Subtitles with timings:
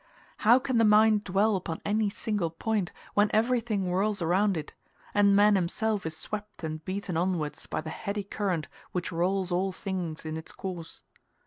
[0.37, 4.73] How can the mind dwell upon any single point, when everything whirls around it,
[5.13, 9.71] and man himself is swept and beaten onwards by the heady current which rolls all
[9.71, 11.03] things in its course?